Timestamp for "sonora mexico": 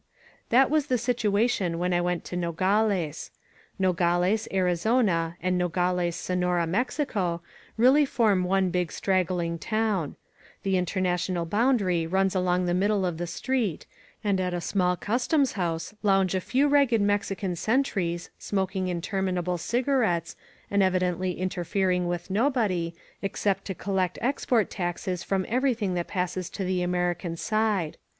6.15-7.43